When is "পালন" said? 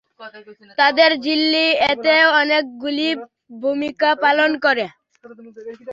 4.23-4.51